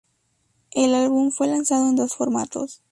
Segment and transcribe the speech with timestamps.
[0.71, 2.79] El álbum fue lanzado en dos formatos.